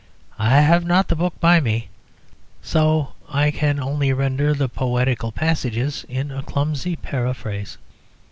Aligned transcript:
I 0.39 0.61
have 0.61 0.83
not 0.83 1.09
the 1.09 1.15
book 1.15 1.39
by 1.39 1.59
me, 1.59 1.89
so 2.63 3.09
I 3.29 3.51
can 3.51 3.79
only 3.79 4.11
render 4.11 4.55
the 4.55 4.67
poetical 4.67 5.31
passages 5.31 6.05
in 6.09 6.31
a 6.31 6.41
clumsy 6.41 6.95
paraphrase. 6.95 7.77